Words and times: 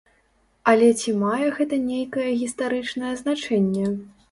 Але 0.71 0.87
ці 1.01 1.13
мае 1.25 1.51
гэта 1.59 1.79
нейкае 1.91 2.27
гістарычнае 2.41 3.13
значэнне? 3.23 3.89